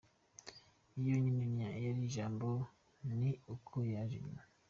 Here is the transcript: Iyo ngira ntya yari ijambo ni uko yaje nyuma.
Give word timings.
Iyo 0.99 1.15
ngira 1.21 1.45
ntya 1.53 1.69
yari 1.85 1.99
ijambo 2.07 2.47
ni 3.19 3.31
uko 3.55 3.75
yaje 3.93 4.17
nyuma. 4.25 4.41